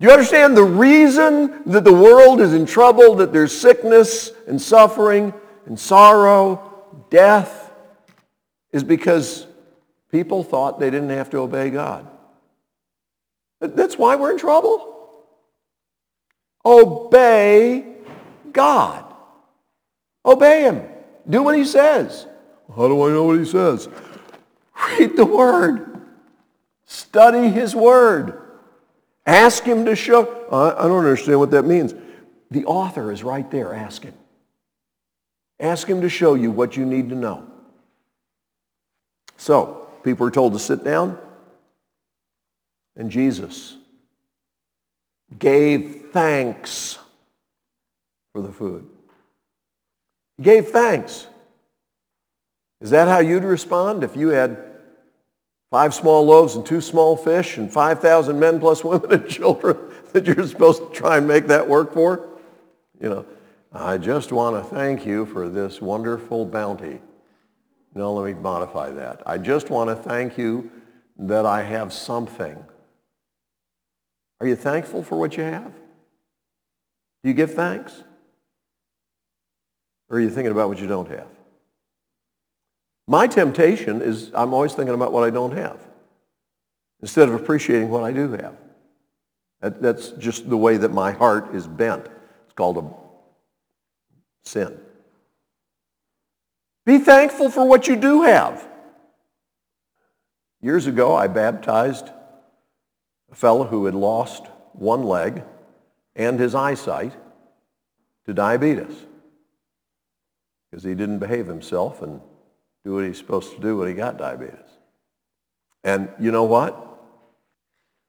Do 0.00 0.06
you 0.06 0.12
understand 0.12 0.56
the 0.56 0.64
reason 0.64 1.62
that 1.66 1.84
the 1.84 1.92
world 1.92 2.40
is 2.40 2.54
in 2.54 2.66
trouble, 2.66 3.14
that 3.16 3.32
there's 3.32 3.56
sickness 3.56 4.32
and 4.48 4.60
suffering 4.60 5.32
and 5.66 5.78
sorrow, 5.78 6.71
death, 7.12 7.70
is 8.72 8.82
because 8.82 9.46
people 10.10 10.42
thought 10.42 10.80
they 10.80 10.90
didn't 10.90 11.10
have 11.10 11.28
to 11.30 11.38
obey 11.38 11.68
God. 11.68 12.08
That's 13.60 13.98
why 13.98 14.16
we're 14.16 14.32
in 14.32 14.38
trouble. 14.38 14.88
Obey 16.64 17.84
God. 18.50 19.04
Obey 20.24 20.62
him. 20.62 20.82
Do 21.28 21.42
what 21.42 21.56
he 21.56 21.64
says. 21.64 22.26
How 22.74 22.88
do 22.88 23.02
I 23.02 23.10
know 23.10 23.24
what 23.24 23.38
he 23.38 23.44
says? 23.44 23.88
Read 24.88 25.14
the 25.14 25.26
word. 25.26 26.00
Study 26.86 27.48
his 27.48 27.76
word. 27.76 28.40
Ask 29.26 29.64
him 29.64 29.84
to 29.84 29.94
show. 29.94 30.46
I 30.50 30.88
don't 30.88 31.04
understand 31.04 31.38
what 31.38 31.50
that 31.50 31.64
means. 31.64 31.94
The 32.50 32.64
author 32.64 33.12
is 33.12 33.22
right 33.22 33.48
there. 33.50 33.74
Ask 33.74 34.02
him. 34.02 34.14
Ask 35.62 35.86
him 35.86 36.00
to 36.00 36.08
show 36.08 36.34
you 36.34 36.50
what 36.50 36.76
you 36.76 36.84
need 36.84 37.08
to 37.10 37.14
know. 37.14 37.46
So, 39.36 39.88
people 40.02 40.26
are 40.26 40.30
told 40.30 40.54
to 40.54 40.58
sit 40.58 40.82
down, 40.82 41.16
and 42.96 43.10
Jesus 43.10 43.76
gave 45.38 46.08
thanks 46.12 46.98
for 48.32 48.42
the 48.42 48.50
food. 48.50 48.88
He 50.36 50.42
gave 50.42 50.68
thanks. 50.68 51.28
Is 52.80 52.90
that 52.90 53.06
how 53.06 53.20
you'd 53.20 53.44
respond 53.44 54.02
if 54.02 54.16
you 54.16 54.30
had 54.30 54.58
five 55.70 55.94
small 55.94 56.26
loaves 56.26 56.56
and 56.56 56.66
two 56.66 56.80
small 56.80 57.16
fish 57.16 57.56
and 57.56 57.72
5,000 57.72 58.38
men 58.38 58.58
plus 58.58 58.82
women 58.82 59.12
and 59.12 59.28
children 59.28 59.78
that 60.12 60.26
you're 60.26 60.46
supposed 60.46 60.82
to 60.82 60.90
try 60.90 61.18
and 61.18 61.28
make 61.28 61.46
that 61.46 61.68
work 61.68 61.94
for? 61.94 62.28
You 63.00 63.08
know, 63.08 63.26
I 63.74 63.96
just 63.96 64.32
want 64.32 64.62
to 64.62 64.74
thank 64.74 65.06
you 65.06 65.24
for 65.24 65.48
this 65.48 65.80
wonderful 65.80 66.44
bounty. 66.44 67.00
No, 67.94 68.12
let 68.12 68.34
me 68.34 68.40
modify 68.40 68.90
that. 68.90 69.22
I 69.26 69.38
just 69.38 69.70
want 69.70 69.88
to 69.88 69.96
thank 69.96 70.36
you 70.36 70.70
that 71.18 71.46
I 71.46 71.62
have 71.62 71.92
something. 71.92 72.62
Are 74.40 74.46
you 74.46 74.56
thankful 74.56 75.02
for 75.02 75.18
what 75.18 75.36
you 75.36 75.44
have? 75.44 75.72
Do 77.22 77.30
you 77.30 77.34
give 77.34 77.54
thanks? 77.54 78.02
Or 80.10 80.18
are 80.18 80.20
you 80.20 80.30
thinking 80.30 80.52
about 80.52 80.68
what 80.68 80.78
you 80.78 80.86
don't 80.86 81.08
have? 81.08 81.28
My 83.06 83.26
temptation 83.26 84.02
is 84.02 84.30
I'm 84.34 84.52
always 84.52 84.74
thinking 84.74 84.94
about 84.94 85.12
what 85.12 85.24
I 85.24 85.30
don't 85.30 85.56
have 85.56 85.78
instead 87.00 87.28
of 87.28 87.34
appreciating 87.34 87.88
what 87.88 88.04
I 88.04 88.12
do 88.12 88.32
have. 88.32 88.56
That, 89.60 89.80
that's 89.80 90.10
just 90.10 90.50
the 90.50 90.56
way 90.56 90.76
that 90.76 90.92
my 90.92 91.12
heart 91.12 91.54
is 91.54 91.66
bent. 91.66 92.06
It's 92.44 92.54
called 92.54 92.78
a 92.78 93.01
sin. 94.42 94.78
Be 96.84 96.98
thankful 96.98 97.50
for 97.50 97.66
what 97.66 97.86
you 97.86 97.96
do 97.96 98.22
have. 98.22 98.66
Years 100.60 100.86
ago, 100.86 101.14
I 101.14 101.26
baptized 101.28 102.10
a 103.30 103.34
fellow 103.34 103.64
who 103.64 103.86
had 103.86 103.94
lost 103.94 104.46
one 104.72 105.04
leg 105.04 105.42
and 106.14 106.38
his 106.38 106.54
eyesight 106.54 107.12
to 108.26 108.34
diabetes 108.34 109.06
because 110.70 110.84
he 110.84 110.94
didn't 110.94 111.18
behave 111.18 111.46
himself 111.46 112.02
and 112.02 112.20
do 112.84 112.94
what 112.94 113.04
he's 113.04 113.18
supposed 113.18 113.54
to 113.54 113.60
do 113.60 113.76
when 113.76 113.88
he 113.88 113.94
got 113.94 114.16
diabetes. 114.16 114.58
And 115.84 116.08
you 116.18 116.30
know 116.30 116.44
what? 116.44 116.88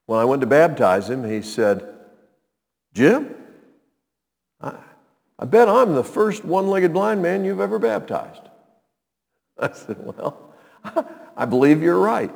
When 0.06 0.20
I 0.20 0.24
went 0.24 0.40
to 0.40 0.46
baptize 0.46 1.08
him, 1.08 1.28
he 1.28 1.42
said, 1.42 1.88
Jim, 2.92 3.34
I, 4.60 4.76
I 5.38 5.46
bet 5.46 5.68
I'm 5.68 5.94
the 5.94 6.04
first 6.04 6.44
one-legged 6.44 6.92
blind 6.92 7.22
man 7.22 7.44
you've 7.44 7.60
ever 7.60 7.78
baptized. 7.78 8.42
I 9.58 9.72
said, 9.72 9.96
well, 9.98 10.54
I 11.36 11.44
believe 11.44 11.82
you're 11.82 11.98
right. 11.98 12.32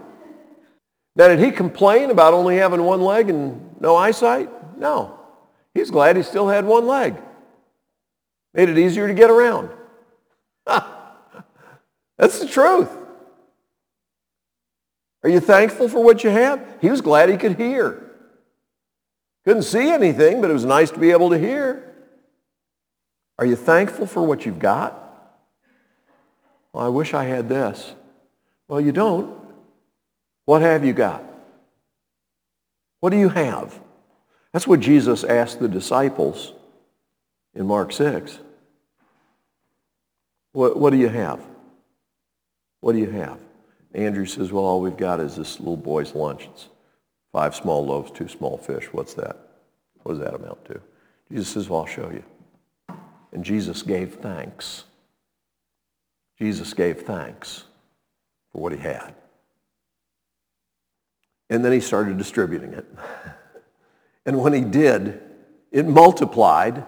Now, 1.17 1.29
did 1.29 1.41
he 1.41 1.51
complain 1.51 2.11
about 2.11 2.35
only 2.35 2.57
having 2.57 2.83
one 2.83 3.01
leg 3.01 3.29
and 3.29 3.81
no 3.81 3.97
eyesight? 3.97 4.79
No. 4.79 5.19
He's 5.75 5.91
glad 5.91 6.17
he 6.17 6.23
still 6.23 6.49
had 6.49 6.65
one 6.65 6.87
leg. 6.87 7.17
Made 8.55 8.69
it 8.69 8.79
easier 8.79 9.09
to 9.09 9.15
get 9.15 9.31
around. 9.31 9.71
That's 10.67 12.39
the 12.41 12.47
truth. 12.47 12.91
Are 15.23 15.29
you 15.29 15.41
thankful 15.41 15.89
for 15.89 16.03
what 16.03 16.23
you 16.23 16.31
have? 16.31 16.65
He 16.81 16.91
was 16.91 17.01
glad 17.01 17.29
he 17.29 17.37
could 17.37 17.57
hear. 17.57 18.13
Couldn't 19.45 19.65
see 19.65 19.91
anything, 19.91 20.41
but 20.41 20.51
it 20.51 20.53
was 20.53 20.65
nice 20.65 20.91
to 20.91 20.99
be 20.99 21.11
able 21.11 21.31
to 21.31 21.39
hear. 21.39 21.88
Are 23.39 23.47
you 23.47 23.57
thankful 23.57 24.07
for 24.07 24.23
what 24.23 24.45
you've 24.45 24.59
got? 24.59 24.95
Well, 26.73 26.85
I 26.85 26.89
wish 26.89 27.15
I 27.15 27.25
had 27.25 27.49
this. 27.49 27.95
Well, 28.67 28.81
you 28.81 28.93
don't. 28.93 29.39
What 30.45 30.63
have 30.63 30.85
you 30.85 30.93
got? 30.93 31.23
What 33.01 33.11
do 33.11 33.17
you 33.19 33.29
have? 33.29 33.79
That's 34.53 34.67
what 34.67 34.81
Jesus 34.81 35.25
asked 35.25 35.61
the 35.61 35.69
disciples 35.69 36.53
in 37.55 37.67
Mark 37.67 37.93
6. 37.93 38.39
What, 40.53 40.79
what 40.79 40.91
do 40.91 40.97
you 40.97 41.09
have? 41.09 41.41
What 42.81 42.93
do 42.93 42.99
you 42.99 43.11
have? 43.11 43.39
Andrew 43.95 44.27
says, 44.27 44.53
well, 44.53 44.65
all 44.65 44.81
we've 44.81 44.97
got 44.97 45.21
is 45.21 45.37
this 45.37 45.59
little 45.59 45.77
boy's 45.77 46.15
lunch. 46.15 46.49
It's 46.53 46.69
five 47.33 47.55
small 47.55 47.85
loaves, 47.85 48.11
two 48.11 48.29
small 48.29 48.59
fish. 48.59 48.89
What's 48.93 49.15
that? 49.15 49.37
What 50.03 50.13
does 50.15 50.21
that 50.21 50.35
amount 50.35 50.65
to? 50.67 50.81
Jesus 51.31 51.49
says, 51.49 51.69
well, 51.69 51.81
I'll 51.81 51.87
show 51.87 52.11
you. 52.11 52.25
And 53.33 53.45
Jesus 53.45 53.83
gave 53.83 54.15
thanks. 54.15 54.85
Jesus 56.39 56.73
gave 56.73 57.03
thanks 57.03 57.65
for 58.53 58.63
what 58.63 58.73
he 58.73 58.79
had. 58.79 59.15
And 61.51 61.65
then 61.65 61.73
he 61.73 61.81
started 61.81 62.19
distributing 62.19 62.73
it. 62.73 62.87
And 64.27 64.43
when 64.43 64.53
he 64.53 64.61
did, 64.61 65.23
it 65.73 65.87
multiplied. 65.87 66.85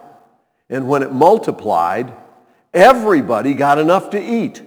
And 0.69 0.87
when 0.87 1.01
it 1.01 1.11
multiplied, 1.11 2.13
everybody 2.71 3.55
got 3.55 3.79
enough 3.79 4.11
to 4.11 4.21
eat. 4.21 4.61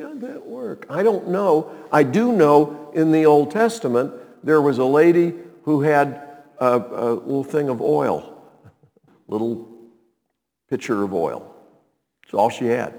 How 0.00 0.08
did 0.08 0.22
that 0.22 0.46
work? 0.46 0.86
I 0.88 1.02
don't 1.02 1.28
know. 1.28 1.70
I 1.92 2.04
do 2.04 2.32
know 2.32 2.90
in 2.94 3.12
the 3.12 3.26
Old 3.26 3.50
Testament 3.50 4.14
there 4.42 4.62
was 4.62 4.78
a 4.78 4.84
lady 4.86 5.34
who 5.64 5.82
had 5.82 6.26
a, 6.58 6.78
a 6.78 7.10
little 7.16 7.44
thing 7.44 7.68
of 7.68 7.82
oil, 7.82 8.42
little 9.28 9.71
pitcher 10.72 11.02
of 11.02 11.12
oil. 11.12 11.54
It's 12.24 12.32
all 12.32 12.48
she 12.48 12.64
had. 12.64 12.98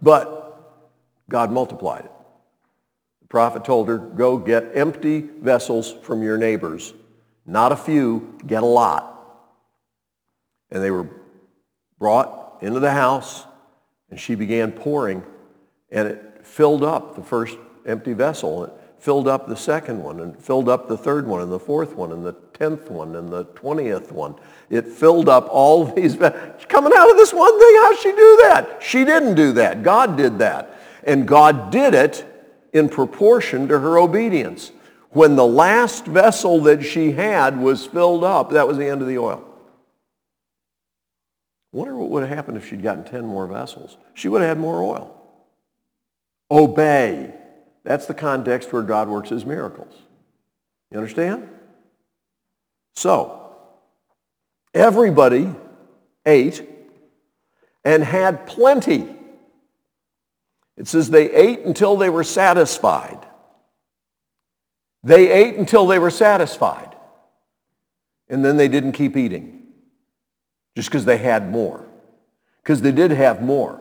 But 0.00 0.86
God 1.28 1.50
multiplied 1.50 2.04
it. 2.04 2.12
The 3.22 3.26
prophet 3.26 3.64
told 3.64 3.88
her, 3.88 3.98
go 3.98 4.38
get 4.38 4.70
empty 4.74 5.18
vessels 5.40 5.96
from 6.02 6.22
your 6.22 6.38
neighbors. 6.38 6.94
Not 7.44 7.72
a 7.72 7.76
few, 7.76 8.38
get 8.46 8.62
a 8.62 8.66
lot. 8.66 9.50
And 10.70 10.80
they 10.80 10.92
were 10.92 11.08
brought 11.98 12.58
into 12.60 12.78
the 12.78 12.92
house, 12.92 13.44
and 14.10 14.20
she 14.20 14.36
began 14.36 14.70
pouring, 14.70 15.24
and 15.90 16.06
it 16.06 16.46
filled 16.46 16.84
up 16.84 17.16
the 17.16 17.24
first 17.24 17.58
empty 17.84 18.12
vessel. 18.12 18.79
Filled 19.00 19.26
up 19.26 19.48
the 19.48 19.56
second 19.56 20.02
one, 20.02 20.20
and 20.20 20.38
filled 20.38 20.68
up 20.68 20.86
the 20.86 20.96
third 20.96 21.26
one, 21.26 21.40
and 21.40 21.50
the 21.50 21.58
fourth 21.58 21.94
one, 21.94 22.12
and 22.12 22.24
the 22.24 22.34
tenth 22.52 22.90
one, 22.90 23.16
and 23.16 23.32
the 23.32 23.44
twentieth 23.44 24.12
one. 24.12 24.34
It 24.68 24.86
filled 24.86 25.26
up 25.26 25.48
all 25.50 25.84
these. 25.94 26.16
Coming 26.16 26.92
out 26.94 27.10
of 27.10 27.16
this 27.16 27.32
one 27.32 27.58
thing, 27.58 27.76
how'd 27.82 27.98
she 27.98 28.10
do 28.10 28.38
that? 28.42 28.76
She 28.80 29.06
didn't 29.06 29.36
do 29.36 29.52
that. 29.52 29.82
God 29.82 30.18
did 30.18 30.38
that. 30.40 30.78
And 31.04 31.26
God 31.26 31.72
did 31.72 31.94
it 31.94 32.26
in 32.74 32.90
proportion 32.90 33.68
to 33.68 33.78
her 33.78 33.98
obedience. 33.98 34.70
When 35.12 35.34
the 35.34 35.46
last 35.46 36.04
vessel 36.04 36.60
that 36.64 36.84
she 36.84 37.12
had 37.12 37.58
was 37.58 37.86
filled 37.86 38.22
up, 38.22 38.50
that 38.50 38.68
was 38.68 38.76
the 38.76 38.86
end 38.86 39.00
of 39.00 39.08
the 39.08 39.16
oil. 39.16 39.42
wonder 41.72 41.96
what 41.96 42.10
would 42.10 42.20
have 42.22 42.36
happened 42.36 42.58
if 42.58 42.68
she'd 42.68 42.82
gotten 42.82 43.04
10 43.04 43.24
more 43.24 43.46
vessels. 43.46 43.96
She 44.12 44.28
would 44.28 44.42
have 44.42 44.50
had 44.50 44.58
more 44.58 44.82
oil. 44.82 45.16
Obey. 46.50 47.32
That's 47.84 48.06
the 48.06 48.14
context 48.14 48.72
where 48.72 48.82
God 48.82 49.08
works 49.08 49.30
his 49.30 49.44
miracles. 49.44 49.94
You 50.90 50.98
understand? 50.98 51.48
So, 52.94 53.56
everybody 54.74 55.54
ate 56.26 56.68
and 57.84 58.02
had 58.02 58.46
plenty. 58.46 59.16
It 60.76 60.88
says 60.88 61.10
they 61.10 61.30
ate 61.32 61.60
until 61.60 61.96
they 61.96 62.10
were 62.10 62.24
satisfied. 62.24 63.26
They 65.02 65.30
ate 65.30 65.56
until 65.56 65.86
they 65.86 65.98
were 65.98 66.10
satisfied. 66.10 66.94
And 68.28 68.44
then 68.44 68.56
they 68.56 68.68
didn't 68.68 68.92
keep 68.92 69.16
eating 69.16 69.62
just 70.76 70.88
because 70.88 71.04
they 71.04 71.16
had 71.16 71.50
more. 71.50 71.86
Because 72.62 72.82
they 72.82 72.92
did 72.92 73.10
have 73.10 73.42
more. 73.42 73.80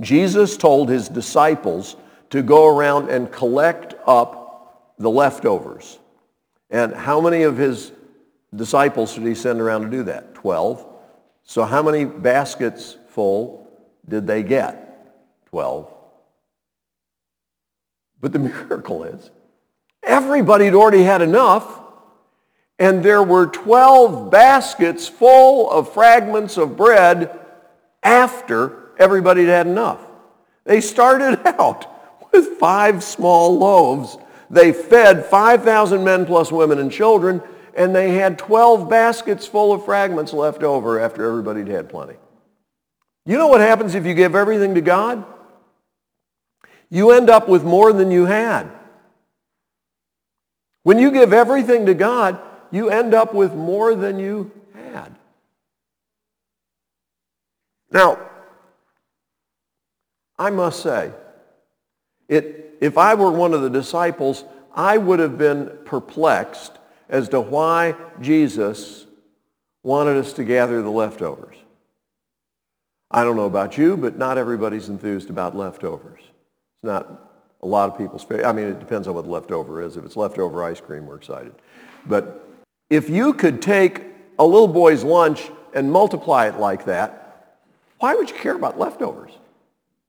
Jesus 0.00 0.56
told 0.56 0.88
his 0.88 1.08
disciples 1.08 1.96
to 2.30 2.42
go 2.42 2.66
around 2.66 3.10
and 3.10 3.30
collect 3.30 3.94
up 4.06 4.94
the 4.98 5.10
leftovers. 5.10 5.98
And 6.70 6.94
how 6.94 7.20
many 7.20 7.42
of 7.42 7.56
his 7.56 7.92
disciples 8.54 9.14
did 9.14 9.24
he 9.24 9.34
send 9.34 9.60
around 9.60 9.82
to 9.82 9.90
do 9.90 10.04
that? 10.04 10.34
Twelve. 10.34 10.86
So 11.42 11.64
how 11.64 11.82
many 11.82 12.04
baskets 12.04 12.96
full 13.08 13.68
did 14.08 14.26
they 14.26 14.42
get? 14.42 15.46
Twelve. 15.46 15.92
But 18.20 18.32
the 18.32 18.38
miracle 18.68 19.04
is, 19.04 19.30
everybody 20.02 20.66
had 20.66 20.74
already 20.74 21.02
had 21.02 21.22
enough, 21.22 21.80
and 22.78 23.02
there 23.02 23.22
were 23.22 23.46
12 23.46 24.30
baskets 24.30 25.08
full 25.08 25.70
of 25.70 25.92
fragments 25.92 26.56
of 26.56 26.76
bread 26.76 27.38
after 28.02 28.90
everybody 28.98 29.42
had 29.42 29.50
had 29.50 29.66
enough. 29.66 30.00
They 30.64 30.80
started 30.80 31.40
out 31.44 31.99
with 32.32 32.58
five 32.58 33.02
small 33.02 33.58
loaves. 33.58 34.16
They 34.50 34.72
fed 34.72 35.24
5,000 35.26 36.02
men 36.02 36.26
plus 36.26 36.50
women 36.50 36.78
and 36.78 36.90
children, 36.90 37.42
and 37.74 37.94
they 37.94 38.14
had 38.14 38.38
12 38.38 38.88
baskets 38.88 39.46
full 39.46 39.72
of 39.72 39.84
fragments 39.84 40.32
left 40.32 40.62
over 40.62 40.98
after 40.98 41.24
everybody'd 41.24 41.68
had 41.68 41.88
plenty. 41.88 42.16
You 43.26 43.38
know 43.38 43.46
what 43.46 43.60
happens 43.60 43.94
if 43.94 44.04
you 44.06 44.14
give 44.14 44.34
everything 44.34 44.74
to 44.74 44.80
God? 44.80 45.24
You 46.88 47.12
end 47.12 47.30
up 47.30 47.48
with 47.48 47.62
more 47.62 47.92
than 47.92 48.10
you 48.10 48.26
had. 48.26 48.68
When 50.82 50.98
you 50.98 51.10
give 51.10 51.32
everything 51.32 51.86
to 51.86 51.94
God, 51.94 52.40
you 52.72 52.88
end 52.90 53.14
up 53.14 53.34
with 53.34 53.54
more 53.54 53.94
than 53.94 54.18
you 54.18 54.50
had. 54.74 55.14
Now, 57.92 58.18
I 60.38 60.50
must 60.50 60.82
say, 60.82 61.12
it, 62.30 62.78
if 62.80 62.96
I 62.96 63.14
were 63.14 63.30
one 63.30 63.52
of 63.52 63.60
the 63.60 63.68
disciples, 63.68 64.44
I 64.74 64.96
would 64.96 65.18
have 65.18 65.36
been 65.36 65.76
perplexed 65.84 66.72
as 67.08 67.28
to 67.30 67.40
why 67.40 67.96
Jesus 68.20 69.04
wanted 69.82 70.16
us 70.16 70.32
to 70.34 70.44
gather 70.44 70.80
the 70.80 70.90
leftovers. 70.90 71.56
I 73.10 73.24
don't 73.24 73.34
know 73.34 73.46
about 73.46 73.76
you, 73.76 73.96
but 73.96 74.16
not 74.16 74.38
everybody's 74.38 74.88
enthused 74.88 75.28
about 75.28 75.56
leftovers. 75.56 76.20
It's 76.20 76.84
not 76.84 77.30
a 77.62 77.66
lot 77.66 77.90
of 77.90 77.98
people's 77.98 78.22
favorite. 78.22 78.46
I 78.46 78.52
mean, 78.52 78.68
it 78.68 78.78
depends 78.78 79.08
on 79.08 79.14
what 79.14 79.26
leftover 79.26 79.82
is. 79.82 79.96
If 79.96 80.04
it's 80.04 80.16
leftover 80.16 80.62
ice 80.62 80.80
cream, 80.80 81.06
we're 81.06 81.16
excited. 81.16 81.52
But 82.06 82.48
if 82.90 83.10
you 83.10 83.34
could 83.34 83.60
take 83.60 84.04
a 84.38 84.44
little 84.44 84.68
boy's 84.68 85.02
lunch 85.02 85.50
and 85.74 85.90
multiply 85.90 86.46
it 86.46 86.58
like 86.58 86.84
that, 86.84 87.58
why 87.98 88.14
would 88.14 88.30
you 88.30 88.36
care 88.36 88.54
about 88.54 88.78
leftovers? 88.78 89.32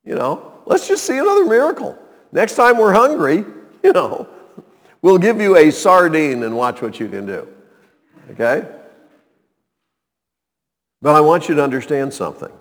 You 0.05 0.15
know, 0.15 0.53
let's 0.67 0.87
just 0.87 1.05
see 1.05 1.17
another 1.17 1.45
miracle. 1.45 1.97
Next 2.31 2.55
time 2.55 2.77
we're 2.77 2.93
hungry, 2.93 3.45
you 3.83 3.93
know, 3.93 4.27
we'll 5.01 5.17
give 5.17 5.41
you 5.41 5.57
a 5.57 5.71
sardine 5.71 6.43
and 6.43 6.55
watch 6.55 6.81
what 6.81 6.99
you 6.99 7.07
can 7.07 7.25
do. 7.25 7.47
Okay? 8.31 8.67
But 11.01 11.15
I 11.15 11.21
want 11.21 11.49
you 11.49 11.55
to 11.55 11.63
understand 11.63 12.13
something. 12.13 12.51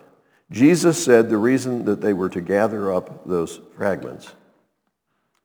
Jesus 0.50 1.02
said 1.02 1.28
the 1.28 1.36
reason 1.36 1.84
that 1.84 2.00
they 2.00 2.12
were 2.12 2.28
to 2.30 2.40
gather 2.40 2.92
up 2.92 3.24
those 3.24 3.60
fragments 3.76 4.32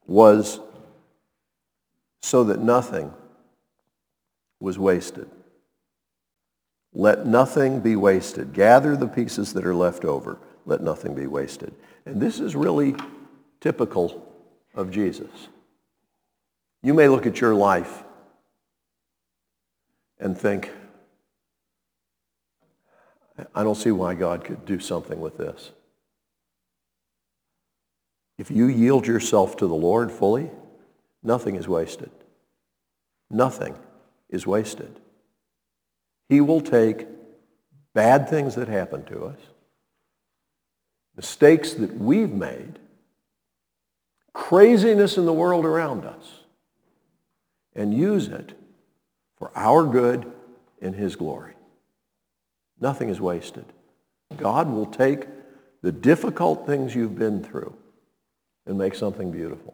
was 0.08 0.60
so 2.22 2.44
that 2.46 2.60
nothing 2.60 3.14
was 4.60 4.80
wasted. 4.80 5.30
Let 6.94 7.26
nothing 7.26 7.82
be 7.82 7.96
wasted. 7.96 8.54
Gather 8.54 8.96
the 8.96 9.08
pieces 9.08 9.54
that 9.54 9.66
are 9.66 9.76
left 9.76 10.06
over. 10.06 10.40
Let 10.66 10.82
nothing 10.82 11.14
be 11.14 11.28
wasted. 11.28 11.76
And 12.06 12.22
this 12.22 12.40
is 12.40 12.56
really 12.56 12.96
typical 13.60 14.34
of 14.74 14.92
Jesus. 14.92 15.48
You 16.82 16.94
may 16.94 17.08
look 17.08 17.26
at 17.26 17.42
your 17.42 17.56
life 17.56 18.04
and 20.20 20.38
think, 20.38 20.72
I 23.54 23.64
don't 23.64 23.76
see 23.76 23.92
why 23.92 24.14
God 24.14 24.44
could 24.44 24.66
do 24.66 24.80
something 24.80 25.20
with 25.20 25.38
this. 25.38 25.72
If 28.38 28.52
you 28.52 28.68
yield 28.68 29.08
yourself 29.08 29.58
to 29.58 29.68
the 29.68 29.76
Lord 29.76 30.12
fully, 30.12 30.52
nothing 31.24 31.56
is 31.56 31.68
wasted. 31.68 32.12
Nothing 33.30 33.76
is 34.30 34.46
wasted. 34.46 35.00
He 36.30 36.42
will 36.42 36.62
take 36.62 37.08
bad 37.94 38.30
things 38.30 38.56
that 38.56 38.68
happen 38.68 39.06
to 39.06 39.26
us, 39.26 39.40
mistakes 41.16 41.74
that 41.74 41.98
we've 41.98 42.32
made, 42.32 42.80
craziness 44.36 45.18
in 45.18 45.26
the 45.26 45.34
world 45.34 45.66
around 45.66 46.06
us, 46.06 46.42
and 47.74 47.94
use 47.94 48.28
it 48.28 48.54
for 49.40 49.50
our 49.56 49.84
good 49.86 50.32
in 50.80 50.94
his 50.94 51.16
glory. 51.16 51.54
Nothing 52.80 53.10
is 53.10 53.20
wasted. 53.20 53.66
God 54.38 54.70
will 54.70 54.86
take 54.86 55.26
the 55.82 55.92
difficult 55.92 56.68
things 56.68 56.94
you've 56.94 57.18
been 57.18 57.44
through 57.44 57.76
and 58.66 58.78
make 58.78 58.94
something 58.94 59.32
beautiful 59.32 59.74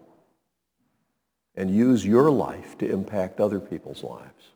and 1.56 1.76
use 1.76 2.06
your 2.06 2.30
life 2.30 2.78
to 2.78 2.90
impact 2.90 3.40
other 3.40 3.60
people's 3.60 4.04
lives. 4.04 4.52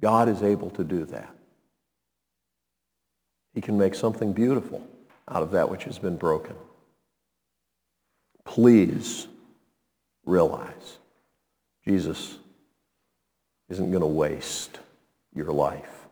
God 0.00 0.28
is 0.28 0.42
able 0.42 0.70
to 0.70 0.84
do 0.84 1.06
that. 1.06 1.34
He 3.54 3.60
can 3.62 3.78
make 3.78 3.94
something 3.94 4.32
beautiful 4.32 4.86
out 5.28 5.42
of 5.42 5.52
that 5.52 5.70
which 5.70 5.84
has 5.84 5.98
been 5.98 6.16
broken. 6.16 6.56
Please 8.44 9.28
realize 10.24 10.98
Jesus 11.84 12.38
isn't 13.68 13.90
going 13.90 14.02
to 14.02 14.06
waste 14.06 14.78
your 15.34 15.52
life 15.52 16.06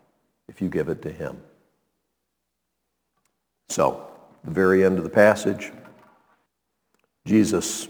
if 0.48 0.60
you 0.60 0.68
give 0.68 0.88
it 0.88 1.02
to 1.02 1.12
him. 1.12 1.40
So, 3.68 4.10
the 4.44 4.50
very 4.50 4.84
end 4.84 4.98
of 4.98 5.04
the 5.04 5.10
passage, 5.10 5.70
Jesus 7.26 7.88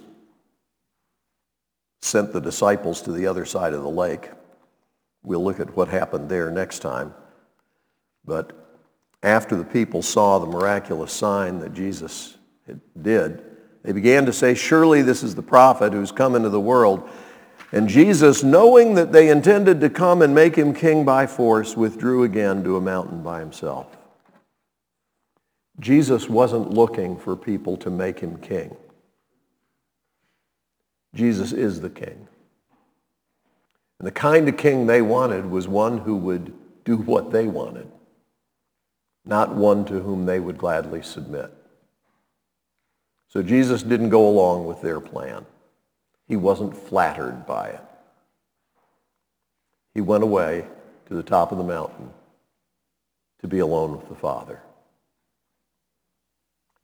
sent 2.03 2.33
the 2.33 2.41
disciples 2.41 3.01
to 3.03 3.13
the 3.13 3.27
other 3.27 3.45
side 3.45 3.73
of 3.73 3.83
the 3.83 3.89
lake. 3.89 4.31
We'll 5.23 5.45
look 5.45 5.61
at 5.61 5.77
what 5.77 5.89
happened 5.89 6.29
there 6.29 6.51
next 6.51 6.81
time. 6.81 7.15
But 8.25 8.53
after 9.23 9.57
the 9.57 9.65
people 9.65 10.03
saw 10.03 10.39
the 10.39 10.47
miraculous 10.47 11.13
sign 11.13 11.61
that 11.61 11.73
Jesus 11.73 12.37
did, 13.01 13.43
they 13.83 13.93
began 13.93 14.27
to 14.27 14.33
say, 14.33 14.55
surely 14.55 15.03
this 15.03 15.23
is 15.23 15.35
the 15.35 15.43
prophet 15.43 15.93
who's 15.93 16.13
come 16.13 16.35
into 16.35 16.51
the 16.51 16.61
world. 16.61 17.09
And 17.73 17.89
Jesus, 17.89 18.43
knowing 18.43 18.95
that 18.95 19.13
they 19.13 19.31
intended 19.31 19.81
to 19.81 19.89
come 19.89 20.23
and 20.23 20.35
make 20.35 20.57
him 20.57 20.75
king 20.75 21.05
by 21.05 21.27
force, 21.27 21.77
withdrew 21.77 22.25
again 22.25 22.65
to 22.65 22.77
a 22.77 22.81
mountain 22.81 23.23
by 23.23 23.41
himself. 23.41 23.97
Jesus 25.79 26.29
wasn't 26.29 26.71
looking 26.71 27.17
for 27.17 27.37
people 27.37 27.77
to 27.79 27.91
make 27.91 28.21
him 28.21 28.37
king. 28.39 28.77
Jesus 31.15 31.53
is 31.53 31.81
the 31.81 31.91
king. 31.91 32.29
And 33.99 34.07
the 34.07 34.13
kind 34.13 34.49
of 34.49 34.57
king 34.57 34.87
they 34.87 35.03
wanted 35.03 35.47
was 35.47 35.69
one 35.69 35.99
who 35.99 36.17
would 36.17 36.53
do 36.85 36.97
what 36.97 37.31
they 37.31 37.47
wanted, 37.47 37.91
not 39.25 39.55
one 39.55 39.85
to 39.87 40.01
whom 40.01 40.27
they 40.27 40.41
would 40.41 40.59
gladly 40.59 41.03
submit. 41.03 41.53
So 43.31 43.43
Jesus 43.45 43.85
didn't 43.85 44.09
go 44.09 44.29
along 44.29 44.67
with 44.67 44.83
their 44.83 45.01
plan. 45.01 45.47
He 46.27 46.37
wasn't 46.37 46.77
flattered 46.77 47.47
by 47.47 47.69
it. 47.69 47.81
He 49.95 50.01
went 50.01 50.25
away 50.25 50.67
to 51.07 51.15
the 51.15 51.23
top 51.23 51.53
of 51.53 51.59
the 51.59 51.65
mountain 51.65 52.11
to 53.41 53.49
be 53.49 53.61
alone 53.61 53.97
with 53.97 54.09
the 54.09 54.17
Father. 54.17 54.61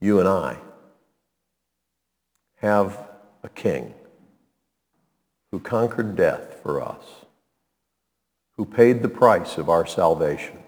You 0.01 0.21
and 0.21 0.29
I 0.29 0.59
have 2.57 3.09
a 3.43 3.49
king 3.49 3.93
who 5.51 5.59
conquered 5.59 6.17
death 6.17 6.61
for 6.63 6.81
us, 6.81 7.05
who 8.57 8.65
paid 8.65 9.03
the 9.03 9.09
price 9.09 9.59
of 9.59 9.69
our 9.69 9.85
salvation, 9.85 10.59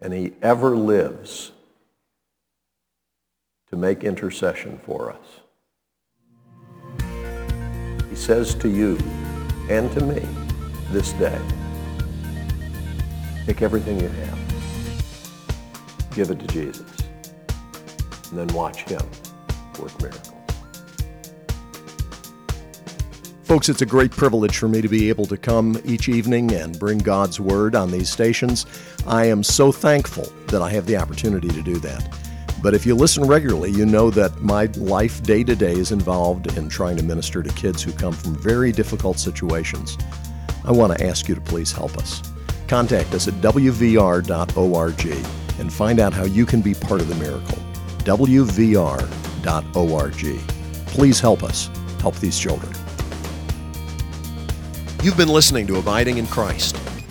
and 0.00 0.12
he 0.12 0.32
ever 0.42 0.76
lives 0.76 1.50
to 3.76 3.80
make 3.80 4.04
intercession 4.04 4.80
for 4.84 5.12
us. 5.12 5.40
He 8.08 8.16
says 8.16 8.54
to 8.54 8.68
you 8.68 8.98
and 9.68 9.92
to 9.92 10.00
me 10.02 10.26
this 10.90 11.12
day, 11.12 11.38
take 13.44 13.60
everything 13.60 14.00
you 14.00 14.08
have, 14.08 14.38
give 16.14 16.30
it 16.30 16.40
to 16.40 16.46
Jesus, 16.46 16.90
and 18.30 18.38
then 18.38 18.46
watch 18.48 18.80
him 18.84 19.02
work 19.78 20.00
miracles. 20.00 20.32
Folks, 23.42 23.68
it's 23.68 23.82
a 23.82 23.86
great 23.86 24.10
privilege 24.10 24.56
for 24.56 24.68
me 24.68 24.80
to 24.80 24.88
be 24.88 25.08
able 25.08 25.26
to 25.26 25.36
come 25.36 25.78
each 25.84 26.08
evening 26.08 26.50
and 26.52 26.78
bring 26.78 26.98
God's 26.98 27.38
Word 27.38 27.76
on 27.76 27.90
these 27.90 28.08
stations. 28.08 28.64
I 29.06 29.26
am 29.26 29.44
so 29.44 29.70
thankful 29.70 30.32
that 30.48 30.62
I 30.62 30.70
have 30.70 30.86
the 30.86 30.96
opportunity 30.96 31.48
to 31.48 31.62
do 31.62 31.78
that. 31.80 32.25
But 32.62 32.74
if 32.74 32.86
you 32.86 32.94
listen 32.94 33.24
regularly, 33.24 33.70
you 33.70 33.86
know 33.86 34.10
that 34.10 34.40
my 34.40 34.66
life 34.76 35.22
day 35.22 35.44
to 35.44 35.54
day 35.54 35.74
is 35.74 35.92
involved 35.92 36.56
in 36.56 36.68
trying 36.68 36.96
to 36.96 37.02
minister 37.02 37.42
to 37.42 37.50
kids 37.54 37.82
who 37.82 37.92
come 37.92 38.12
from 38.12 38.34
very 38.34 38.72
difficult 38.72 39.18
situations. 39.18 39.98
I 40.64 40.72
want 40.72 40.96
to 40.96 41.06
ask 41.06 41.28
you 41.28 41.34
to 41.34 41.40
please 41.40 41.70
help 41.70 41.96
us. 41.96 42.22
Contact 42.66 43.14
us 43.14 43.28
at 43.28 43.34
wvr.org 43.34 45.06
and 45.58 45.72
find 45.72 46.00
out 46.00 46.12
how 46.12 46.24
you 46.24 46.44
can 46.44 46.60
be 46.60 46.74
part 46.74 47.00
of 47.00 47.08
the 47.08 47.14
miracle. 47.16 47.58
wvr.org. 47.98 49.46
Please 50.86 51.20
help 51.20 51.42
us 51.42 51.70
help 52.00 52.16
these 52.16 52.38
children. 52.38 52.72
You've 55.02 55.16
been 55.16 55.28
listening 55.28 55.66
to 55.68 55.76
Abiding 55.76 56.18
in 56.18 56.26
Christ. 56.26 56.76